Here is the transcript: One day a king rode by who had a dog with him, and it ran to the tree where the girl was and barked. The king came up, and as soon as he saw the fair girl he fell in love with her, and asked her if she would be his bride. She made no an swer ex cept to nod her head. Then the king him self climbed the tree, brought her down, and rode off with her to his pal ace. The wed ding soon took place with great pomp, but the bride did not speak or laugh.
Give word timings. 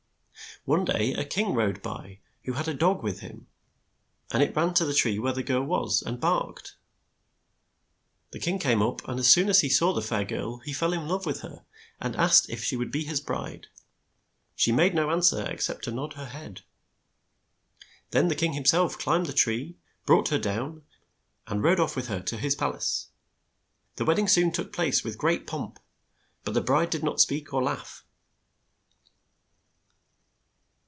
One 0.65 0.85
day 0.85 1.13
a 1.15 1.25
king 1.25 1.55
rode 1.55 1.81
by 1.81 2.19
who 2.43 2.53
had 2.53 2.67
a 2.67 2.73
dog 2.75 3.01
with 3.01 3.21
him, 3.21 3.47
and 4.31 4.43
it 4.43 4.55
ran 4.55 4.75
to 4.75 4.85
the 4.85 4.93
tree 4.93 5.17
where 5.17 5.33
the 5.33 5.41
girl 5.41 5.63
was 5.63 6.03
and 6.03 6.19
barked. 6.19 6.75
The 8.29 8.39
king 8.39 8.59
came 8.59 8.79
up, 8.79 9.01
and 9.07 9.19
as 9.19 9.27
soon 9.27 9.49
as 9.49 9.61
he 9.61 9.69
saw 9.69 9.91
the 9.91 10.03
fair 10.03 10.23
girl 10.23 10.59
he 10.59 10.71
fell 10.71 10.93
in 10.93 11.07
love 11.07 11.25
with 11.25 11.39
her, 11.39 11.65
and 11.99 12.15
asked 12.15 12.45
her 12.45 12.53
if 12.53 12.63
she 12.63 12.75
would 12.75 12.91
be 12.91 13.03
his 13.05 13.19
bride. 13.19 13.69
She 14.55 14.71
made 14.71 14.93
no 14.93 15.09
an 15.09 15.21
swer 15.21 15.47
ex 15.47 15.65
cept 15.65 15.85
to 15.85 15.91
nod 15.91 16.13
her 16.13 16.27
head. 16.27 16.61
Then 18.11 18.27
the 18.27 18.35
king 18.35 18.53
him 18.53 18.65
self 18.65 18.99
climbed 18.99 19.25
the 19.25 19.33
tree, 19.33 19.77
brought 20.05 20.27
her 20.29 20.37
down, 20.39 20.83
and 21.47 21.63
rode 21.63 21.79
off 21.79 21.95
with 21.95 22.05
her 22.07 22.19
to 22.21 22.37
his 22.37 22.53
pal 22.55 22.75
ace. 22.75 23.07
The 23.95 24.05
wed 24.05 24.17
ding 24.17 24.27
soon 24.27 24.51
took 24.51 24.71
place 24.71 25.03
with 25.03 25.17
great 25.17 25.47
pomp, 25.47 25.79
but 26.43 26.53
the 26.53 26.61
bride 26.61 26.91
did 26.91 27.03
not 27.03 27.19
speak 27.21 27.51
or 27.51 27.63
laugh. 27.63 28.05